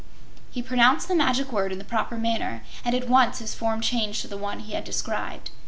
He 0.49 0.63
pronounced 0.63 1.07
the 1.07 1.13
magic 1.13 1.51
word 1.53 1.71
in 1.71 1.77
the 1.77 1.83
proper 1.85 2.17
manner 2.17 2.63
and 2.83 2.95
at 2.95 3.07
once 3.07 3.37
his 3.37 3.53
form 3.53 3.81
changed 3.81 4.23
to 4.23 4.27
the 4.27 4.35
one 4.35 4.61
he 4.61 4.73
had 4.73 4.83
described. 4.83 5.51